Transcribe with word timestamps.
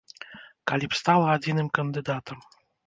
Калі 0.71 0.85
б 0.93 0.99
стала 1.01 1.25
адзіным 1.37 1.67
кандыдатам. 1.81 2.39